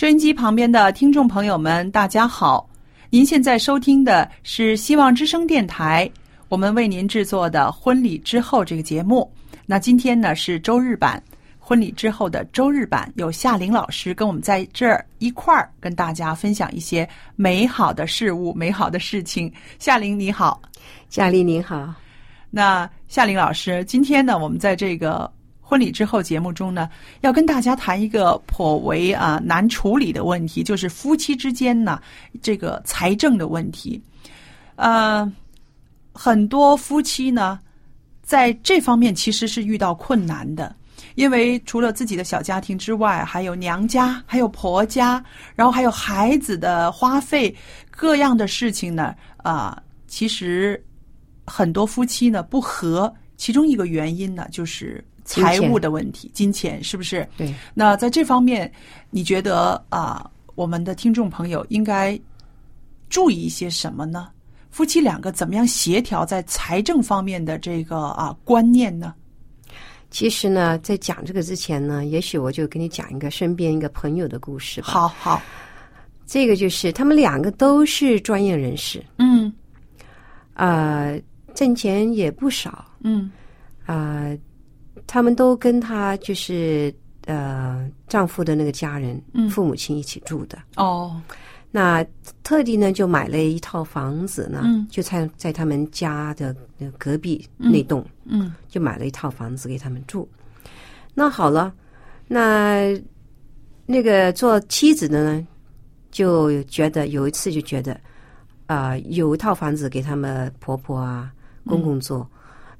[0.00, 2.66] 收音机旁边的听众朋友们，大家好！
[3.10, 6.10] 您现在收听的是希望之声电台，
[6.48, 9.30] 我们为您制作的《婚礼之后》这个节目。
[9.66, 11.22] 那今天呢是周日版，
[11.58, 17.06] 婚礼之后的周日版，有夏玲老师跟我们在这儿一块儿跟大家分享一些
[17.36, 19.52] 美好的事物、美好的事情。
[19.78, 20.62] 夏玲你好，
[21.10, 21.92] 夏丽您好。
[22.48, 25.30] 那夏玲老师，今天呢，我们在这个。
[25.70, 26.90] 婚礼之后节目中呢，
[27.20, 32.00] 要跟大家谈一个颇为啊难处理的问题，就是夫妻之间呢
[32.42, 34.02] 这个财政的问题。
[34.74, 35.32] 呃，
[36.12, 37.60] 很多夫妻呢
[38.20, 40.74] 在这方面其实是遇到困难的，
[41.14, 47.54] 因为除了自己的小家庭之外，还有娘家，还有婆家，然后还有孩子的花费，
[47.92, 50.84] 各样的事情呢啊，其实
[51.46, 55.04] 很多夫妻呢不和，其中一个原因呢就是。
[55.30, 57.26] 财务的问题，金钱是不是？
[57.36, 57.54] 对。
[57.72, 58.70] 那在这方面，
[59.10, 62.18] 你觉得啊，我们的听众朋友应该
[63.08, 64.28] 注意一些什么呢？
[64.70, 69.14] 夫妻两个怎么样协调在财政方面的这个啊观念呢？
[70.10, 74.88] 其实呢，在讲这个之前呢，也许我就跟你讲一个身边一个朋友的故事吧。
[74.88, 75.40] 好好，
[76.26, 79.52] 这个就是他们两个都是专业人士，嗯，
[80.54, 81.12] 啊，
[81.54, 83.30] 挣钱也不少，嗯，
[83.86, 84.26] 啊。
[85.10, 86.94] 他们都跟她就是
[87.26, 91.20] 呃丈夫的那个家人，父母亲一起住的哦。
[91.72, 92.04] 那
[92.44, 96.54] 特地呢就买了一套房子呢，就在在他们家的
[96.96, 100.28] 隔壁那栋，嗯，就买了一套房子给他们住。
[101.12, 101.74] 那好了，
[102.28, 102.96] 那
[103.86, 105.44] 那个做妻子的呢，
[106.12, 108.00] 就觉得有一次就觉得
[108.66, 111.32] 啊，有一套房子给他们婆婆啊
[111.66, 112.24] 公公做。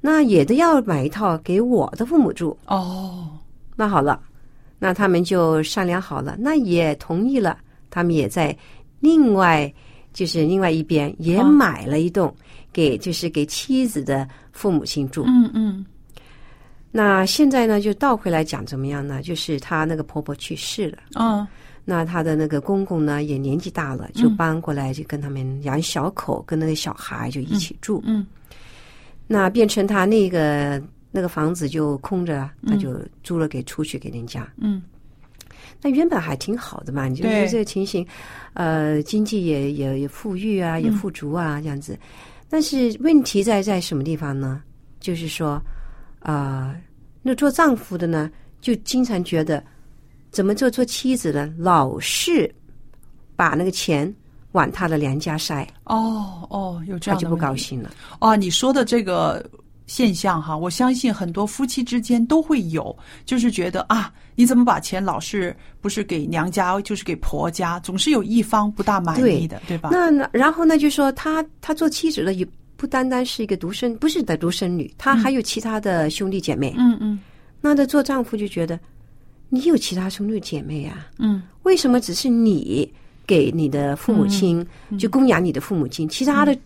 [0.01, 3.29] 那也得要买一套给我的父母住哦。
[3.75, 4.19] 那好了，
[4.79, 7.57] 那他们就商量好了，那也同意了。
[7.89, 8.55] 他们也在
[8.99, 9.71] 另外
[10.11, 12.33] 就是另外一边也买了一栋
[12.73, 15.23] 给就是给妻子的父母亲住。
[15.27, 15.85] 嗯嗯。
[16.91, 19.21] 那现在呢，就倒回来讲怎么样呢？
[19.21, 20.97] 就是他那个婆婆去世了。
[21.15, 21.47] 嗯。
[21.83, 28.01] 那他的那个公公呢也年纪大了，就搬过来就跟他们养小口，跟那个小孩就一起住。
[28.05, 28.25] 嗯。
[29.31, 34.45] 那变成他那个那个房子就空着，他就租了给出去给人家。
[34.57, 34.81] 嗯，
[35.81, 38.05] 那原本还挺好的嘛，你就觉得这个情形，
[38.55, 41.97] 呃，经济也也也富裕啊，也富足啊，这样子。
[42.49, 44.61] 但是问题在在什么地方呢？
[44.99, 45.61] 就是说，
[46.19, 46.75] 啊，
[47.21, 49.63] 那做丈夫的呢，就经常觉得，
[50.29, 52.53] 怎么做做妻子呢，老是
[53.37, 54.13] 把那个钱。
[54.53, 58.35] 往他的娘家塞哦哦，有这样他就不高兴了哦。
[58.35, 59.43] 你说的这个
[59.87, 62.95] 现象哈，我相信很多夫妻之间都会有，
[63.25, 69.89] 就是觉得啊，你怎么把钱老是不是给娘家就是给婆家，总是有一方不大满意的，对吧？
[69.91, 72.47] 那然后呢，就说他他做妻子的也
[72.77, 76.73] 不单单是一个独生，不是的独生女，他还有其他的兄弟姐妹。
[76.77, 77.19] 嗯嗯，
[77.61, 78.79] 那他做丈夫就觉得
[79.49, 81.07] 你有其他兄弟姐妹啊？
[81.19, 82.91] 嗯，为什么只是你？
[83.25, 84.65] 给你的父母亲
[84.99, 86.57] 就供养你的父母亲，其他的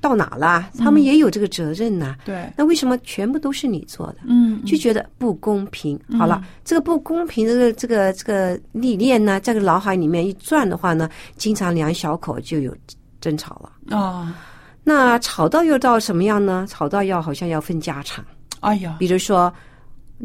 [0.00, 0.68] 到哪了？
[0.78, 2.16] 他们也有这个责任呐。
[2.24, 4.16] 对，那为什么全部都是你做的？
[4.26, 5.98] 嗯，就觉得不公平。
[6.18, 12.76] 好了，这个不公平的这个这个理念呢，在个脑海里面一转的话呢，经常两小口就有
[13.20, 14.36] 争吵了啊。
[14.84, 16.66] 那吵到又到什么样呢？
[16.68, 18.24] 吵到要好像要分家产。
[18.58, 19.52] 哎呀，比如说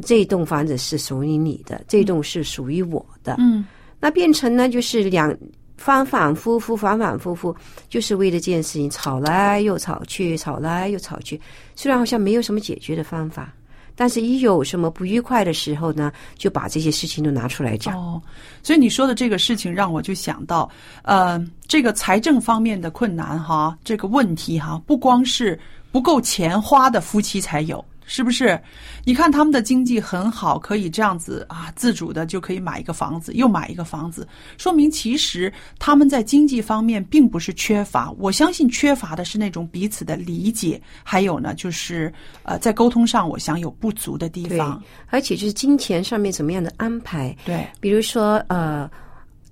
[0.01, 3.35] 这栋房子是属于你的，这栋是属于我的。
[3.37, 3.63] 嗯，
[3.99, 5.31] 那变成呢，就是两
[5.77, 7.55] 反反复复，反反复复，
[7.87, 11.39] 就是为了这件事情吵来又吵去，吵来又吵去。
[11.75, 13.53] 虽然好像没有什么解决的方法，
[13.95, 17.95] 但是一有什么不愉快的时候呢，就把这些事情都拿出来讲。
[17.95, 18.21] 哦，
[18.63, 20.69] 所以你说的这个事情让我就想到，
[21.03, 25.59] 呃，这个财政方面的困难哈，这个问题哈，不光是
[25.91, 27.83] 不够钱花的夫妻才有。
[28.07, 28.59] 是不是？
[29.03, 34.27] 你看他们的经济很好，可以这样子啊，自主的就可以买一个房子，又买一个房子，
[34.57, 38.09] 说明其实他们在经济方面并不是缺乏。
[38.17, 42.11] 我相信缺乏的是那种彼此的理解，还有呢，就是
[42.43, 44.81] 呃，在沟通上，我想有不足的地方。
[45.07, 47.35] 而且就是金钱上面怎么样的安排？
[47.45, 48.89] 对，比如说呃。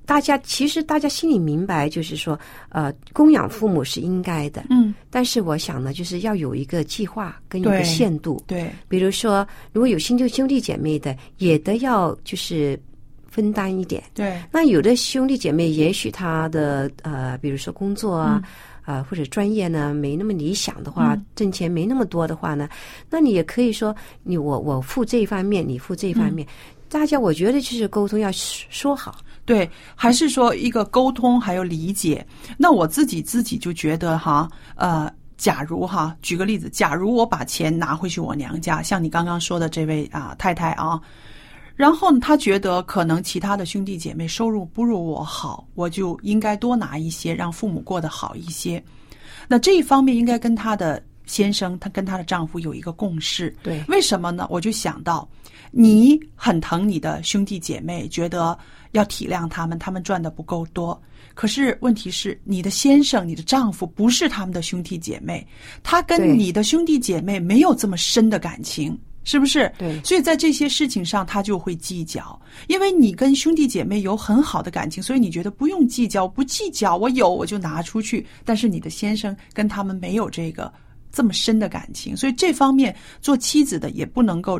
[0.05, 4.93] 大家其实大家心里明白，就是说，呃，供养父母是应该的，嗯。
[5.09, 8.69] 但是我想呢，就是要有一个计划跟一个限度，对。
[8.87, 12.79] 比如说，如果有新旧兄弟姐妹的，也得要就是
[13.27, 14.39] 分担一点，对。
[14.51, 18.41] 那有的兄弟姐妹，也许他的呃，比如说工作啊，
[18.83, 22.69] 啊或者专业呢没那么理想的话，挣钱没那么多的话呢，
[23.09, 26.47] 那你也可以说，你我我付这一方面，你付这一方面，
[26.95, 29.17] 大家我觉得就是沟通要说好。
[29.43, 32.25] 对，还是说一个沟通还有理解。
[32.57, 40.97] 那我自己自己就觉得哈，呃，假如哈，举个例子，假如我把钱拿回去我娘家，像你刚刚说的这位啊太太啊，
[41.75, 48.81] 然后呢，他觉得可能其他的兄弟姐妹收入不如我好，我就应该多拿一些，让父母过得好一些。
[49.49, 53.53] 那这一方面应该跟她的先生，她跟她的丈夫有一个共识。
[53.61, 54.47] 对，为什么呢？
[54.49, 55.27] 我就想到，
[55.77, 58.57] 你很疼你的兄弟姐妹，觉得。
[58.91, 60.97] 要体谅他们，他们赚的不够多。
[61.33, 65.45] 可是问题是，你的先生、你的丈夫不是他们的兄弟姐妹，
[65.83, 69.69] 他跟你的兄弟姐妹没有这么深的感情，是不是？
[69.77, 70.01] 对。
[70.01, 72.41] 所以在这些事情上，他就会计较。
[72.67, 78.25] 因为你跟兄弟姐妹有很好的感情，所以你觉得不用计较，不计较，我有我就拿出去。
[78.45, 80.73] 但是你的先生跟他们没有这个
[81.11, 84.57] 这么深的感情，所以这方面做妻子的也不能够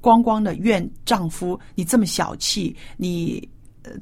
[0.00, 3.48] 光光的怨丈夫，你这么小气，你。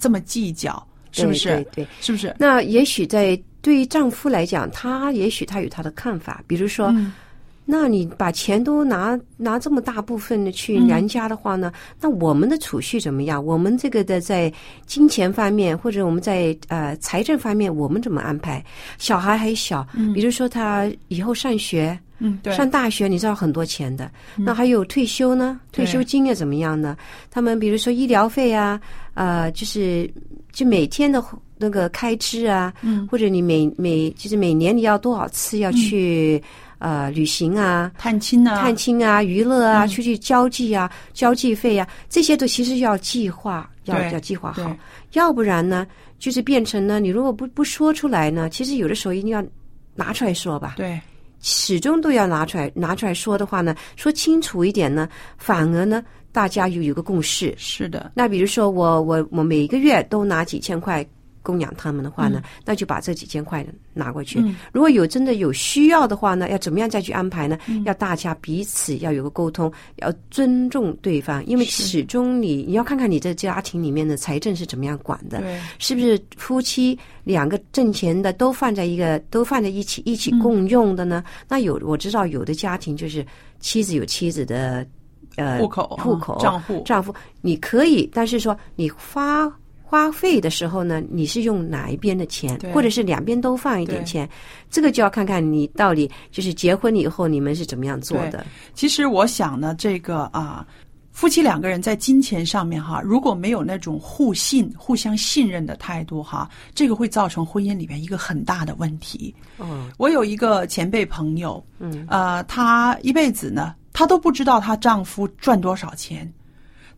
[0.01, 1.65] 这么计较，是不是？
[1.73, 2.35] 对，是不是？
[2.37, 6.43] 那也许在对于丈夫来讲，他也许他有他的看法。
[6.49, 6.93] 比如说，
[7.65, 11.73] 那你把钱都拿拿这么大部分的去娘家的话呢？
[12.01, 13.43] 那我们的储蓄怎么样？
[13.43, 14.53] 我们这个的在
[14.85, 18.63] 金钱方面，或者我们在呃财政方面，我们怎么安排？
[18.99, 21.99] 小孩还小，比如说他以后上学。
[22.19, 25.61] 嗯，对，上大学你知道很多钱的，那还有退休呢？
[25.73, 26.97] 退休金又怎么样呢？
[27.31, 28.81] 他们比如说医疗费啊，
[29.15, 30.11] 呃，就是
[30.53, 31.23] 就每天的
[31.57, 36.43] 那个开支啊，嗯，或者你每每就是每年你要多少次要去
[36.79, 44.77] 呃旅行啊、探亲啊、探亲啊、娱乐啊、出去交际啊、交际费啊，这些都其实要计划，要要计划好，
[45.13, 45.87] 要不然呢，
[46.19, 49.45] 就是变成呢，你如果不不说出来呢，其实有的时候一定要
[49.95, 51.01] 拿出来说吧，对。
[51.41, 56.03] 始终都要拿出来拿出来说的话呢，说清楚一点呢，反而呢，
[56.33, 57.55] 大家有有个共识。
[57.57, 58.11] 是的。
[58.15, 61.07] 那比如说我我我每个月都拿几千块。
[61.49, 64.39] 供养他们的话呢，那就把这几千块拿过去。
[64.71, 67.59] 如果有真的有需要的话呢，要怎么样再去安排呢？
[67.87, 75.43] 要大家彼此要有个沟通，要尊重对方，因为始终你你要看看你这家庭里面的财政是怎么样管的，
[75.79, 81.25] 是不是夫妻两个挣钱的都放在一个都放在一起一起共用的呢？
[81.49, 83.25] 那有我知道有的家庭就是
[83.59, 84.87] 妻子有妻子的
[85.37, 89.51] 呃户口户口账户账户，你可以，但是说你发。
[89.91, 94.29] 花费的时候呢，你是用哪一边的钱，或者是两边都放一点钱？
[94.69, 98.45] 这个就要看看你到底就是结婚以后你们是怎么样做的。
[98.75, 100.67] 其实我想呢，这个啊，
[101.11, 109.35] 夫妻两个人在金钱上面哈，如果没有那种互信、互相信任的态度哈，这个会造成婚姻里面一个很大的问题。
[109.59, 116.31] 嗯，我有一个前辈朋友，嗯，呃，她一辈子呢，她都不知道她丈夫赚多少钱。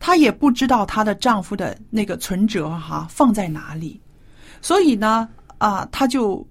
[0.01, 4.01] 她也不知道她的丈夫的那个存折哈放在哪里，
[4.61, 5.29] 所以呢
[5.59, 6.45] 啊，她就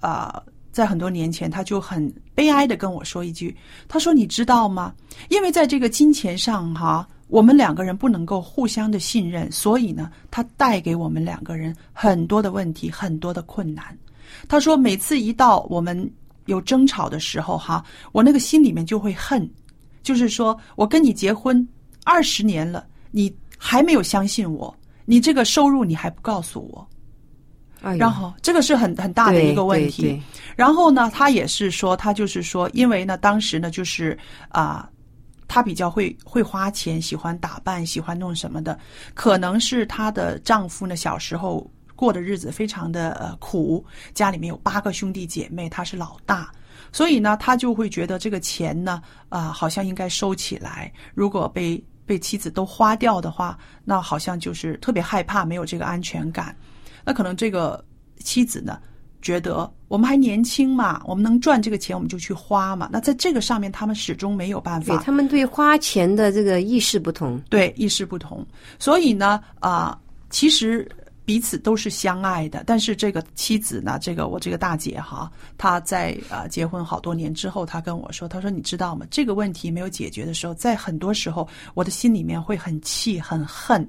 [0.00, 4.92] 啊，在很多年前，她就很悲哀的跟我说一句：“她说你知道吗？
[5.28, 13.96] 因为在这个金钱上哈，我们两个人不能够互相的信任，所以呢，他带给我们两个人很多的问题，很多的困难。”
[14.48, 16.12] 她说每次一到我们
[16.46, 19.48] 有争吵的时候哈，我那个心里面就会恨，
[20.02, 21.66] 就是说我跟你结婚
[22.04, 22.84] 二十年了，
[23.16, 26.86] 你还没有相信我，你这个收入你还不告诉我。
[27.96, 30.22] 然后这个是很很大的一个问题。
[30.54, 34.18] 然后呢，他也是说，他就是说，因为呢，当时呢，就是
[34.50, 34.86] 啊，
[35.48, 38.78] 他比较会会花钱，喜欢打扮，喜欢弄什么的。
[39.14, 43.82] 可能是她的丈夫呢，小时候过的日子非常的呃苦，
[44.12, 46.52] 家里面有八个兄弟姐妹，他是老大，
[46.92, 50.92] 所以呢，他就会觉得这个钱呢，啊，好像应该收起来。
[51.14, 56.56] 如果被被妻子都花掉的话，那好像就是特别害怕，没有这个安全感。
[57.04, 57.84] 那可能这个
[58.18, 58.78] 妻子呢，
[59.20, 62.88] 觉得我们还年轻嘛，我们能赚这个钱，我们就去花嘛。
[62.92, 64.96] 那在这个上面，他们始终没有办法。
[64.98, 68.46] 他们对花钱的这个意识不同，对意识不同。
[68.78, 69.98] 所以呢，啊，
[70.30, 70.88] 其实。
[71.26, 79.04] 彼此都是相爱的，但是这个妻子呢，这个我这个大姐哈，她在呃结婚好多年之后，她跟我说，她说你知道吗？
[79.10, 83.86] 这个问题没有解决的时候，在很多时候，我的心里面会很气很恨，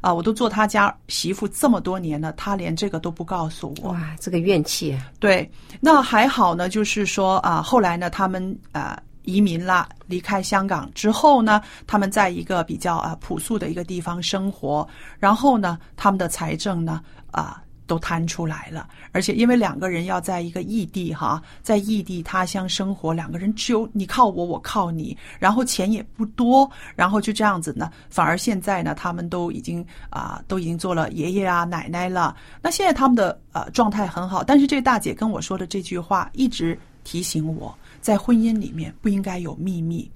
[0.00, 4.94] 啊，我都做他家媳妇这么多年了，他连这个都不告诉我，哇，这个怨气。
[4.94, 5.48] 啊对，
[5.80, 8.98] 那还好呢，就是说啊，后来呢，他们啊。
[9.28, 37.76] 移民了，离开香港之后呢，他们在一个比较啊朴素的一个地方生活，然后呢，他们的财政呢啊都摊出来了，而且因为两个人要在一个异地哈，在异地他乡生活，两个人只有你靠我，我靠你，然后钱也不多，然后就这样子呢，反而现在呢，他们都已经啊都已经做了爷爷啊奶奶了，那现在他们的呃状态很好，但是这大姐跟我说的这句话一直提醒我。
[38.00, 40.10] 在婚姻里面不应该有秘密，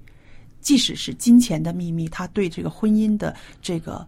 [0.61, 4.05] 即使是金钱的秘密，他对这个婚姻的这个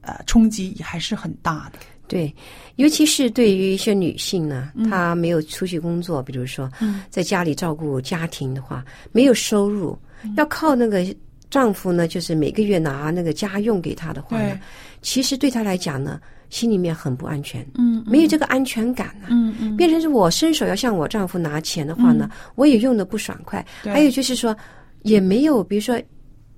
[0.00, 1.78] 呃冲击也还是很大的。
[2.08, 2.34] 对，
[2.76, 6.68] 尤其是对于一些女性呢，她没有出去工作，比如说
[7.08, 9.96] 在家里照顾家庭的话，没有收入，
[10.36, 11.06] 要靠那个
[11.50, 14.58] 丈夫呢，就是每个月拿那个家用给她的话呢，
[15.02, 16.20] 其实对她来讲呢。
[16.50, 23.64] 心里面很不安全，嗯，没有这个安全感呢，嗯嗯，变成是我伸手要向我丈夫拿钱的话呢，我也用的不爽快。
[23.84, 24.54] 还有就是说，
[25.02, 25.98] 也没有比如说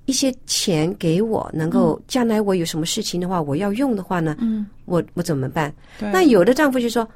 [0.06, 5.72] 一些钱给我，能够将来我有什么事情的话，我要用的话呢，嗯，我我怎么办？
[6.00, 7.06] 那有的丈夫就说，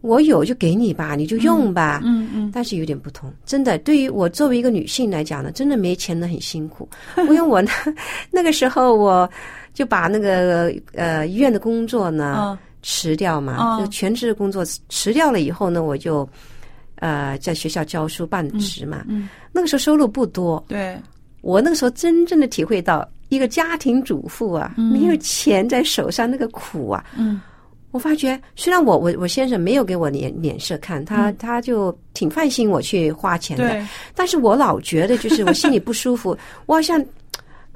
[0.00, 7.70] 我有就给你吧，你就用吧，嗯嗯，但是有点不同，真的，对于我作为一个女性来讲呢，真的没钱的很辛苦，因为我呢
[8.32, 9.30] 那个时候我。
[9.72, 16.28] 就把那个呃医院的工作呢辞掉嘛，就全职的工作辞掉了以后呢，我就
[16.96, 19.04] 呃在学校教书半职嘛。
[19.52, 20.96] 那个时候收入不多，对。
[21.42, 27.02] 我那个时候真正的体会到一个家庭主妇啊，没有钱在手上那个苦啊。
[27.16, 27.40] 嗯，
[27.92, 36.36] 我发觉虽然我我我先生没有给我脸脸色看，他他就挺放心我去花钱的，但是我老觉得就是我心里不舒服，
[36.66, 37.02] 我好像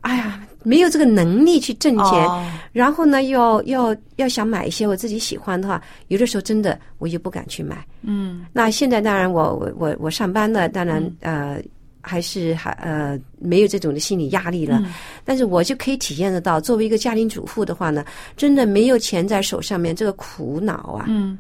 [0.02, 0.40] 哎呀。
[0.64, 2.28] 没有这个能力去挣钱，
[2.72, 7.86] 然后呢，要要要想买一些我自己喜欢的话，有的时候真的我就不敢去买。
[8.02, 11.62] 嗯，那现在当然我我我我上班了，当然呃
[12.00, 14.82] 还是还呃没有这种的心理压力了，
[15.24, 18.04] 但是我就可以体验得到，作为一个家庭主妇的话呢，
[18.36, 21.38] 真的没有钱在手上面，这个苦恼啊，嗯，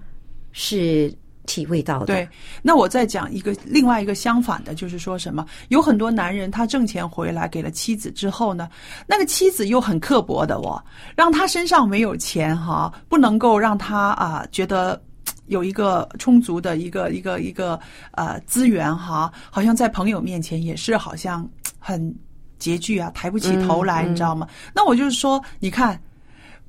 [0.52, 1.12] 是。
[1.46, 2.06] 体味到的。
[2.06, 2.28] 对，
[2.62, 5.44] 那我再讲一个另外一个相反的，就是说什么？
[5.68, 8.68] 有很多男人他挣钱回来给了妻子之后呢，
[9.06, 10.82] 那个妻子又很刻薄的哦，
[11.16, 15.00] 让他身上没有钱哈，不能够让他啊觉得
[15.46, 17.78] 有一个充足的一个一个一个
[18.12, 21.48] 呃资源哈，好像在朋友面前也是好像
[21.78, 22.14] 很
[22.58, 24.48] 拮据啊，抬不起头来，你知道吗？
[24.74, 26.00] 那我就是说，你看，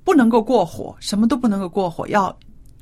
[0.04, 2.36] 不能够过火，什么都不能够过火，要。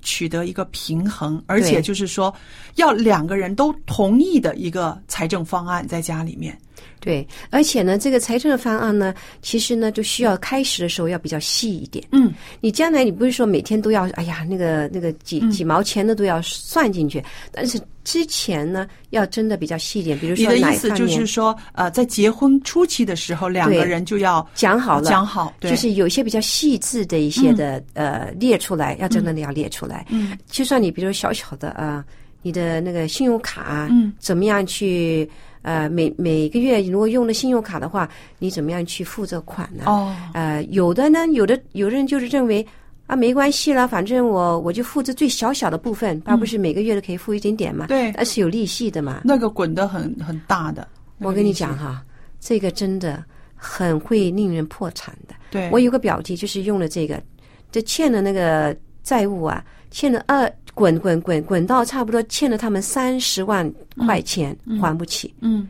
[0.03, 2.33] 取得一个平衡，而且就是说，
[2.75, 6.57] 要两个人都同意的一个财政方案在家里面。
[6.99, 12.03] 对，而且呢，这个财政的方案呢，其实呢，就需要开始的时候要比较细一点。
[12.11, 20.17] 嗯，你将来你不是说每天都要，哎呀，那个那个几几毛钱的都要算进去，但是之前呢，要真的比较细一点。
[20.17, 30.05] 比如说，你的意思就是说，呃，在结婚初期的时候，两个人就要讲好了，讲好，就是有些比较细致的一些的呃列出来，要真的要列出来。
[30.09, 32.05] 嗯，就算你比如小小的啊，
[32.41, 35.29] 你的那个信用卡，嗯，怎么样去？
[35.63, 39.83] 呃，每每个月如果用了信用卡的话，你怎么样去付这款呢？
[39.87, 42.65] 哦，呃，有的呢，有的有的人就是认为
[43.07, 47.87] 啊，没关系了，反正我我就付这最小小的部分，而不是每个月都可以付一点点嘛。
[47.87, 49.21] 对，而是有利息的嘛。
[49.25, 50.87] 那个滚得很很大的。
[51.19, 52.03] 我跟你讲哈，
[52.39, 53.23] 这个真的
[53.55, 55.33] 很会令人破产的。
[55.49, 57.21] 对，我有个表弟就是用了这个，
[57.71, 65.67] 这欠的那个债务啊，欠了二滚滚滚滚到差不多欠了他们三十万块钱还不起，嗯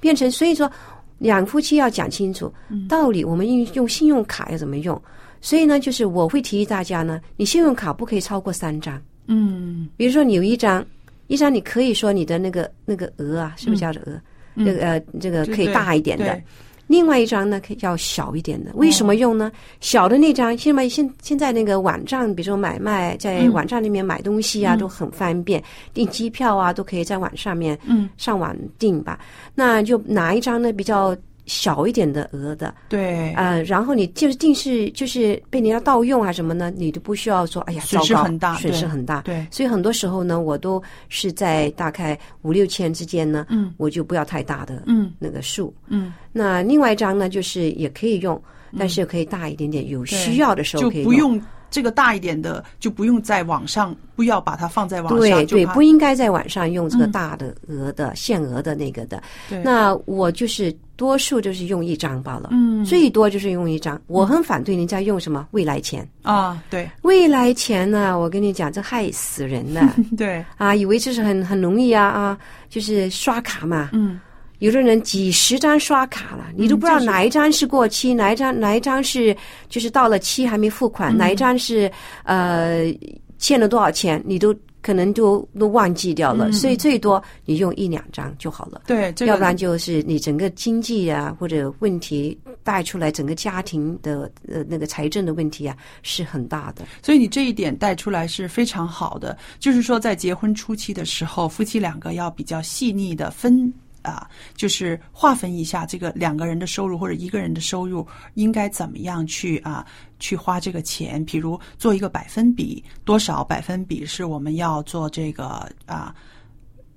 [0.00, 0.70] 变成所以说
[1.18, 5.00] 两夫妻要讲清楚嗯道理，我们用用信用卡要怎么用。
[5.40, 9.00] 所以呢，就是我会提议大家呢，你信用卡不可以超过三张。
[9.26, 10.84] 嗯比如说你有一张，
[11.26, 14.20] 一张你可以说你的那个那个额啊，是不是叫做额？
[14.54, 16.44] 嗯这个呃，这个可以大一点的对。
[16.88, 18.72] 另外一张呢，可以要小一点的。
[18.74, 19.52] 为什么用呢？
[19.80, 25.62] 小的那张，现在现现在那个网站，比如说买卖，在嗯网站里面买东西啊，嗯都很方便，
[25.94, 29.20] 订机票啊，都可以在网上面嗯，上网订吧。
[29.54, 31.16] 那就拿一张呢比较
[31.48, 39.22] 小一点的额的，对，呃，然后你就是定是就是被人家盗用啊什么呢，你都不需要说，哎呀，损失很大损失很大。
[39.22, 43.72] 对，所以很多时候呢，我都是在大概五六千之间呢，嗯。
[43.78, 45.10] 我就不要太大的嗯。
[45.18, 45.74] 那个数。
[45.86, 48.40] 嗯，那另外一张呢，就是也可以用，
[48.78, 59.22] 但是可以大一点点，有需要的时候就可以不用这个大一点的，就不用在网上，不要把它放在网上，对对，不应该在网上用这个嗯大的额的、限额的那个的。
[59.48, 64.00] 对那我就是多数就是用一张罢了，嗯最多就是用一张。
[64.06, 69.82] 我很反对人家用什么未来钱，啊，对未来钱呢，我跟你讲，这害死人的
[70.16, 70.74] 对，啊！
[70.74, 73.90] 以为这是很很容易啊啊，就是刷卡嘛。
[73.92, 74.18] 嗯
[74.58, 79.36] 有的人几十张刷卡了，你都不知道哪一张是过期，哪一张哪一张是
[79.68, 81.90] 就是到了期还没付款，嗯哪一张是
[82.24, 82.92] 呃
[83.38, 86.48] 欠了多少钱，你都可能都都忘记掉了。
[86.48, 88.82] 嗯所以最多你用一两张就好了。
[88.86, 96.84] 对，这个要不然就是你整个经济啊或者问题带出来，整个家庭的呃那个财政的问题啊是很大的。
[97.00, 103.72] 所以你这一点带出来是非常好的，就是说在结婚初期的时候，夫妻两个要比较细腻的分。
[104.08, 109.86] 啊，就是划分一下这个两个人的收入或者一个人的收入应该怎么样去啊
[110.18, 116.14] 去花这个钱，比如做一个百分比，多少百分比是我们要做这个啊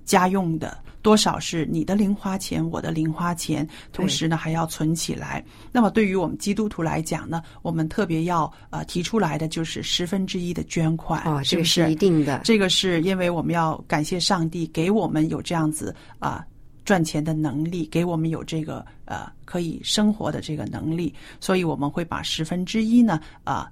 [0.04, 5.42] 家用的，多少是你的零花钱，我的零花钱，同时呢还要存起来。
[5.70, 12.40] 那么对于我们基督徒来讲呢，我们特别要呃提出来的就是十分之一的捐款，哦，这个是不是是一定的。
[12.44, 16.44] 这个是因为我们要感谢上帝给我们有这样子啊、
[16.84, 23.70] 赚钱的能力，给我们有这个呃可以生活的这个能力，所以我们会把十分之一呢啊、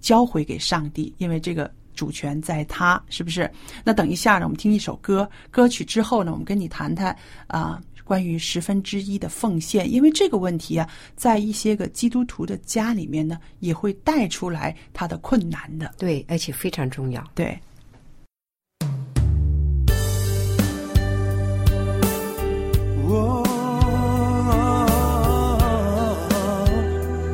[0.00, 3.50] 交回给上帝，因为这个主权在他，是不是？
[3.84, 7.80] 那等一下呢，我们听一首歌，歌曲之后呢，我们跟你谈谈啊。
[8.02, 15.94] 关于十分之一的奉献，因为这个问题啊，在一些个基督徒的家里面呢，也会带出来他的困难的。
[15.96, 17.24] 对，而且非常重要。
[17.36, 17.56] 对，
[23.12, 23.42] 哦，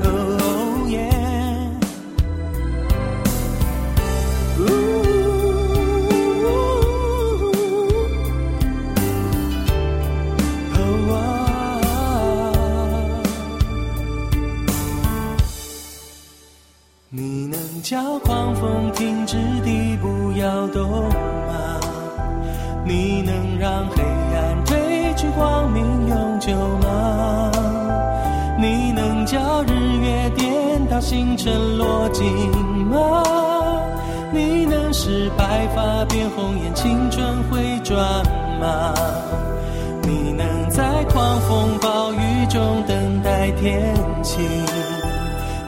[0.03, 0.07] 哦
[0.89, 0.97] 耶，
[4.59, 4.62] 呜，
[10.73, 10.75] 哦
[17.11, 21.81] 你能叫狂风停止地不要动吗？
[22.87, 24.03] 你能让黑
[25.37, 27.53] 光明永久吗？
[28.59, 32.27] 你能叫日月颠倒星辰落尽
[32.90, 33.22] 吗？
[34.33, 37.99] 你能使白发变红颜青春回转
[38.59, 38.94] 吗？
[40.03, 44.42] 你能在狂风暴雨中等待天晴？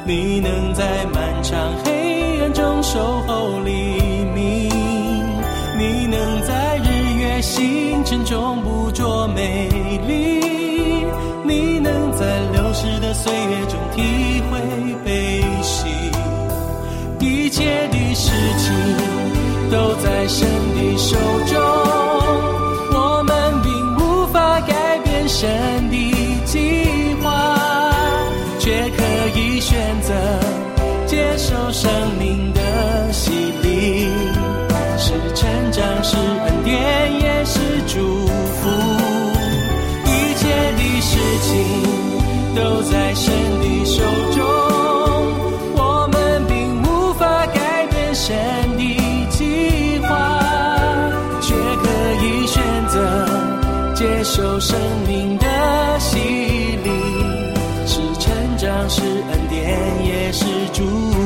[0.05, 3.98] 你能在漫长黑暗中守候黎明
[7.39, 9.69] 日月星辰中捕捉美
[10.09, 10.41] 丽？
[11.45, 14.59] 你能在流逝的岁月中体会
[15.05, 15.87] 悲喜？
[17.21, 18.75] 一切的事情
[19.71, 21.61] 都在神的手中，
[22.93, 27.55] 我们并无法改变神的计划，
[28.59, 30.13] 却可以选择
[31.07, 33.31] 接受生命的洗
[33.63, 34.09] 礼，
[34.99, 37.18] 是成长，是恩典，
[42.59, 44.43] 都在神的手中，
[45.77, 48.37] 我们并无法改变神
[48.77, 48.83] 的
[49.31, 50.09] 计划，
[51.41, 51.87] 却可
[52.25, 52.99] 以选择
[53.95, 55.47] 接受生命的
[56.01, 56.91] 洗礼，
[57.87, 61.18] 是成长，是恩典，也是祝福。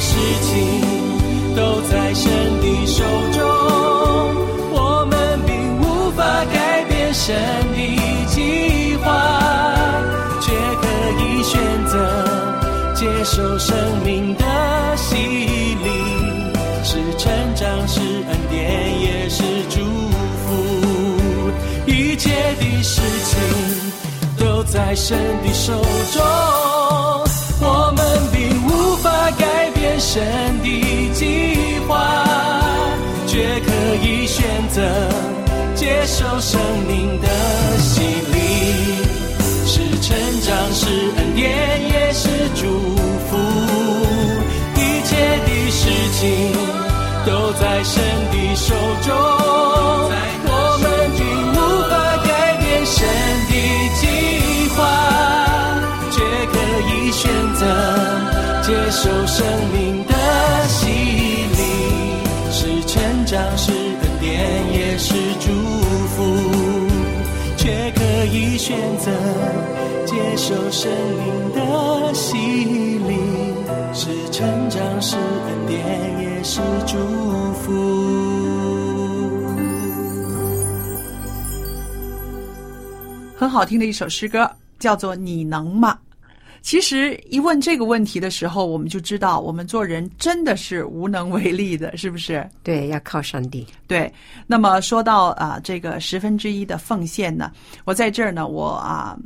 [0.00, 0.56] 事情
[1.54, 3.38] 都在神的手中，
[4.72, 7.36] 我们并无法改变神
[7.74, 7.78] 的
[8.28, 9.06] 计划，
[10.40, 10.86] 却可
[11.20, 11.94] 以选择
[12.94, 14.44] 接受生命的
[14.96, 15.90] 洗礼。
[16.82, 19.80] 是成长，是恩典，也是祝
[20.46, 21.52] 福。
[21.86, 23.38] 一切的事情
[24.38, 25.74] 都在神的手
[26.12, 26.22] 中，
[30.12, 30.20] 神
[30.60, 31.22] 的计
[31.86, 31.94] 划，
[33.28, 33.70] 却可
[34.02, 34.82] 以选择
[35.76, 37.28] 接受生命的
[37.78, 38.34] 洗礼。
[39.64, 41.46] 是成长，是恩典，
[41.92, 42.66] 也是祝
[43.30, 43.38] 福。
[44.74, 45.14] 一切
[45.46, 46.26] 的事情
[47.24, 48.74] 都在神的手
[49.06, 49.14] 中，
[59.02, 60.12] 受生命的
[60.68, 61.62] 洗礼。
[62.52, 65.50] 是成长，是恩典，也是祝
[66.08, 66.36] 福，
[67.56, 69.10] 却可以选择
[70.04, 73.16] 接受生命的洗礼。
[73.94, 75.78] 是成长，是恩典，
[76.20, 76.98] 也是祝
[77.54, 77.72] 福。
[83.34, 85.96] 很好听的一首诗歌，叫做《你能吗》。
[86.62, 92.48] 其实一问这个问题的时候，我们就知道我们做人真的是无能为力的，是不是？
[92.62, 93.66] 对，要靠上帝。
[93.86, 94.12] 对。
[94.46, 97.50] 那么说到啊，这个十分之一的奉献呢，
[97.84, 99.18] 我在这儿呢，我啊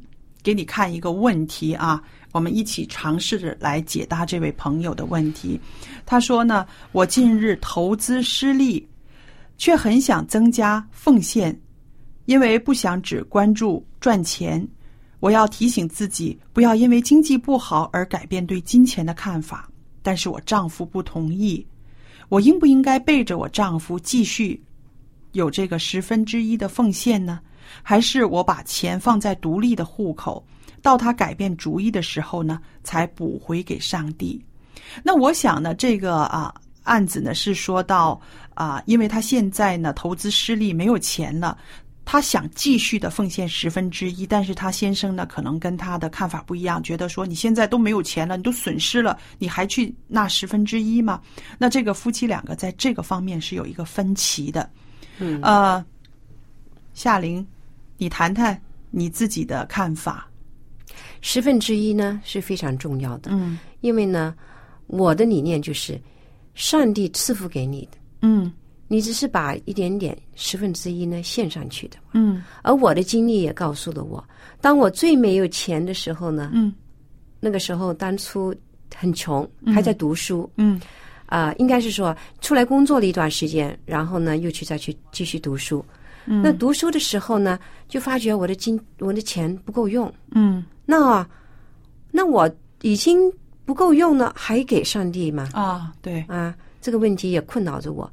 [0.42, 5.60] 给你看一个问题啊，我们一起尝试着来解答这位朋友的问题。
[6.06, 8.86] 他说呢，我近日投资失利，
[9.58, 11.58] 却很想增加奉献，
[12.26, 14.66] 因为不想只关注赚钱。
[15.24, 19.66] 我要提醒自己，不要因为经济不好而改变对金钱的看法。
[20.02, 21.66] 但是我丈夫不同意，
[22.28, 24.62] 我应不应该背着我丈夫继续
[25.32, 27.40] 有这个十分之一的奉献呢？
[27.82, 30.44] 还是我把钱放在独立的户口，
[30.82, 34.38] 到他改变主意的时候呢，才补回给上帝？
[35.02, 38.20] 那我想呢，这个啊案子呢是说到
[38.52, 41.56] 啊，因为他现在呢投资失利，没有钱了。
[42.04, 51.20] 他想继续的奉献十分之一，但是他先生呢，可能跟他的看法不一样，觉得说你现在都没有钱了，你都损失了，你还去纳十分之一吗？
[51.58, 54.68] 那这个夫妻两个在这个方面是有一个分歧的。
[55.18, 55.84] 嗯，呃，
[56.92, 57.46] 夏玲，
[57.96, 60.28] 你谈谈你自己的看法。
[61.20, 64.34] 十分之一呢是非常重要的，嗯因为呢，
[64.86, 65.98] 我的理念就是，
[66.54, 68.52] 上帝赐福给你的，嗯
[68.94, 71.96] 你只是把一点点十分之一呢献上去的。
[72.12, 74.24] 嗯而我的经历也告诉了我，
[74.60, 76.72] 当我最没有钱的时候呢，嗯
[77.40, 78.54] 那个时候当初
[78.94, 80.80] 很穷，还在读书，嗯
[81.26, 85.84] 啊、应该是说出来工作了一段时间，然后呢又去再去继续读书。
[86.26, 91.26] 嗯那读书的时候呢，就发觉我的金我的钱不够用，嗯那
[92.12, 92.48] 那我
[92.82, 93.28] 已经
[93.64, 95.48] 不够用了，还给上帝吗？
[95.52, 98.08] 啊，对，啊，这个问题也困扰着我。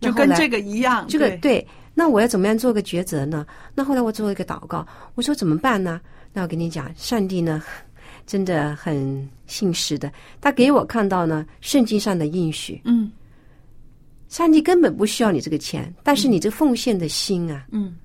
[0.00, 3.46] 就跟这个一样，这个对对，那我要怎么样做个抉择呢？
[3.74, 6.00] 那后来我做了一个祷告，我说怎么办呢？
[6.32, 7.62] 那我跟你讲，上帝呢，
[8.26, 13.10] 真的很信实的，他给我看到呢圣经上的应许，嗯
[14.28, 17.96] 上帝根本不需要你这个钱，但是你这奉献的心啊，嗯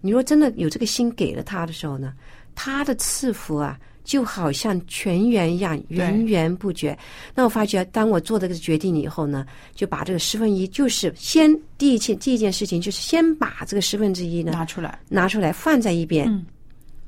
[0.00, 2.14] 你若真的有这个心给了他的时候呢，
[2.54, 6.96] 他的赐福啊，就好像泉源一样源源不绝。
[7.34, 16.46] 那我发觉，当我做这个决定以后呢，就把这个十分一，就是先第一件第一件事情，就是先把这个十分之一呢拿出来，拿出来放在一边，嗯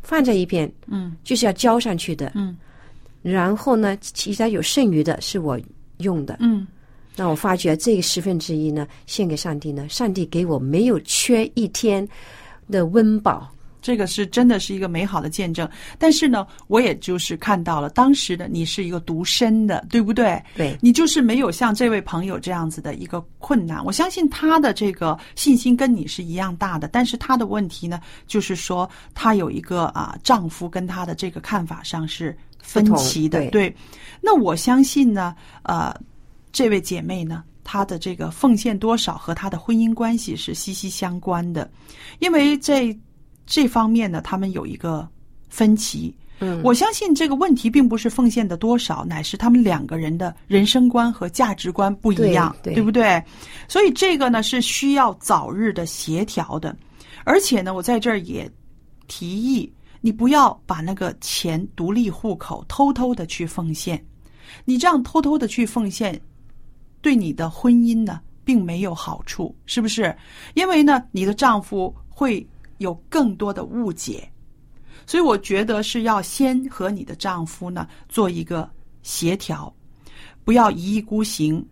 [0.02, 2.32] 放在一边，嗯就是要交上去的。
[2.34, 2.56] 嗯
[3.22, 5.58] 然后呢，其他有剩余的是我
[5.98, 6.36] 用的。
[6.40, 6.66] 嗯
[7.14, 12.06] 那我发觉这个十分之一呢，献给上帝呢，上帝给我没有缺一天
[12.70, 15.68] 的温饱，这个是真的是一个美好的见证。
[15.98, 20.42] 但是呢，我也就是看到了当时的你是一个独身的，对不对？
[20.56, 23.84] 对你就是没有像这位朋友这样子的一个困难。
[23.84, 33.48] 我相信他的这个信心跟你是一样大的，但是他的问题呢，就是说他有一个啊丈夫跟他的这个看法上是分歧的。
[33.50, 33.74] 对
[34.20, 35.94] 那我相信呢，呃，
[36.52, 41.70] 这位姐妹呢，她的这个奉献多少和她的婚姻关系是息息相关的，
[42.18, 42.92] 因为这
[43.48, 45.08] 这方面呢，他们有一个
[45.48, 46.14] 分歧。
[46.40, 53.20] 嗯我相信这个问题并不是奉献的多少，乃是他们两个人的人生观和价值观不一样，对对不对？
[53.66, 56.76] 所以这个呢是需要早日的协调的，
[57.24, 58.48] 而且呢，我在这儿也
[59.08, 64.00] 提议你不要把那个钱独立户口偷偷的去奉献，
[64.64, 66.20] 你这样偷偷的去奉献，
[67.00, 70.16] 对你的婚姻呢并没有好处，是不是？
[70.54, 72.46] 因为呢，你的丈夫会
[72.78, 74.28] 有更多的误解。
[75.06, 78.68] 所以我觉得是要先和你的丈夫呢做一个
[79.02, 79.72] 协调，
[80.44, 81.64] 不要一意孤行，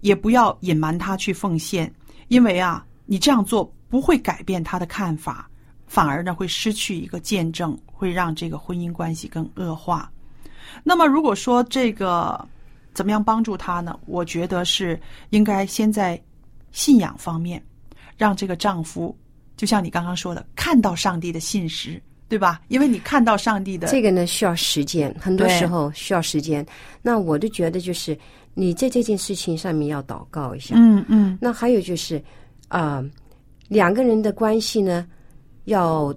[0.00, 1.90] 也不要隐瞒他去奉献，
[2.28, 5.48] 因为啊，你这样做不会改变他的看法，
[5.86, 10.10] 反而呢会失去一个见证，会让这个婚姻关系更恶化。
[10.82, 12.46] 那么如果说这个
[12.92, 13.98] 怎么样帮助他呢？
[14.04, 16.20] 我觉得是应该先在
[16.70, 17.64] 信仰方面，
[18.16, 19.16] 让这个丈夫，
[19.56, 22.00] 就像你刚刚说的，看到上帝的信实。
[22.26, 22.62] 对吧？
[22.68, 26.66] 因为你看到上帝的这个呢需要时间，很多时候需要时间。
[27.02, 28.18] 那我就觉得就是
[28.54, 30.74] 你在这件事情上面要祷告一下。
[30.76, 32.20] 嗯嗯那还有就是
[32.68, 33.04] 啊、
[33.68, 35.06] 两个人的关系呢，
[35.66, 36.12] 要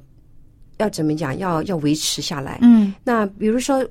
[0.77, 1.37] 要怎么讲？
[1.37, 2.57] 要要维持下来。
[2.61, 3.85] 嗯那比如说，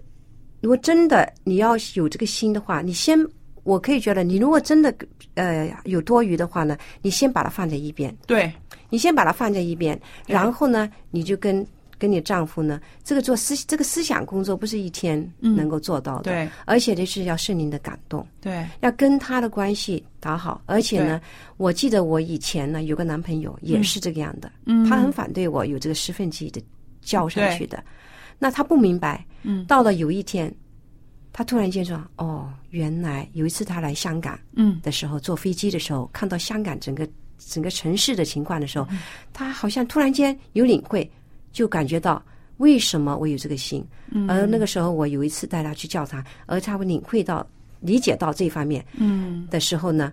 [0.62, 3.16] 如果真的你要有这个心的话，你先，
[3.66, 4.94] 我可以觉得你如果真的
[5.34, 8.50] 呃有多余的话呢，你先把它放在一边，对。
[8.88, 11.66] 你先把它放在一边，然后呢，你就跟
[11.98, 15.56] 跟你丈夫呢，这个做思这个思想工作不是一天嗯。
[15.56, 16.48] 能够做到的，对。
[16.66, 18.64] 而且这是要圣灵的感动，对。
[18.80, 21.20] 要跟他的关系打好，而且呢，
[21.56, 24.88] 我记得我以前呢有个男朋友也是这个样的，嗯。
[24.88, 26.62] 他很反对我有这个十分之一的
[27.02, 27.82] 交上去的，
[28.38, 29.64] 那他不明白，嗯。
[29.66, 30.54] 到了有一天，
[31.38, 34.80] 他突然间说：“哦，原来有一次他来香港嗯。
[34.80, 38.86] 的时候，坐飞机的时候，看到香港整个整个城市的情况的时嗯。
[38.86, 38.88] 候，
[39.34, 41.06] 他好像突然间有领会，
[41.52, 42.24] 就感觉到
[42.56, 43.84] 为什么我有这个心。
[44.10, 44.26] 嗯。
[44.30, 47.46] 而那个时候，我有一次带他去教堂，而他会领会到、
[47.80, 49.46] 理解到这方面嗯。
[49.50, 50.10] 的时候呢，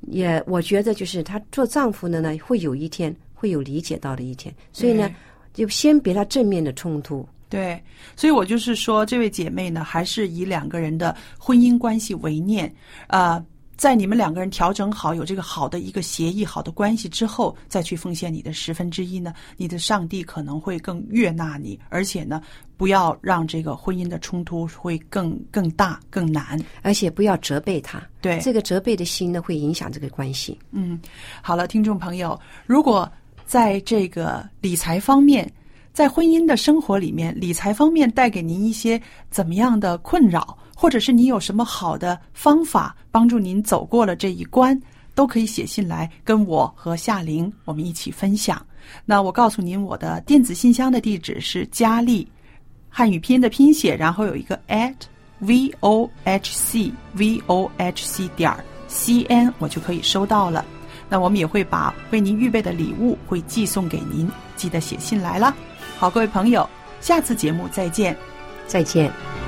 [0.00, 5.08] 也我觉得就是他做丈夫的呢，会有一天会有理解到的一天，所以呢，
[5.52, 7.24] 就先别他正面的冲突。
[7.54, 7.80] 对，
[8.16, 12.74] 所以我就是说，这位姐妹呢，还是以两个人的婚姻关系为念，
[13.06, 13.40] 呃，
[13.76, 22.42] 在你们两个人调整好，有这个好的一个协议、好的关系之后，再去奉献你的十分之一呢，你的上帝可能会更悦纳你，而且呢，
[22.76, 26.58] 不要让这个婚姻的冲突会更更大、更难。
[26.82, 30.58] 而且不要责备他，对，这个责备的心呢，会影响这个关系。
[30.72, 31.00] 嗯，
[31.40, 32.36] 好了，听众朋友，
[32.66, 33.08] 如果
[33.46, 35.48] 在这个理财方面，
[35.94, 44.78] 在婚姻的生活里面，理财方面带给您一些怎么样的困扰，或者是你有什么好的方法帮助您走过了这一关，
[45.14, 48.60] 都可以写信来跟我和夏玲我们一起分享。
[49.04, 52.26] 那我告诉您，我的电子信箱的地址是佳丽，
[52.88, 54.96] 汉语拼音的拼写，然后有一个 at
[55.38, 60.64] v o h c v o h c 点儿 c n，我就可以收到了。
[61.08, 65.54] 那我们也会把为您预备的礼物会寄送给您，记得写信来啦。
[65.98, 66.68] 好，各位朋友，
[67.00, 68.16] 下次节目再见。
[68.66, 69.43] 再见。